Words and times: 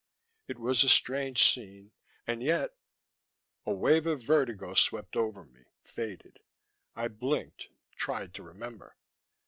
It 0.47 0.57
was 0.57 0.83
a 0.83 0.89
strange 0.89 1.53
scene, 1.53 1.91
and 2.25 2.41
yet_ 2.41 2.71
_A 3.71 3.77
wave 3.77 4.07
of 4.07 4.21
vertigo 4.23 4.73
swept 4.73 5.15
over 5.15 5.45
me, 5.45 5.65
faded. 5.83 6.39
I 6.95 7.07
blinked, 7.07 7.67
tried 7.97 8.33
to 8.33 8.41
remember. 8.41 8.95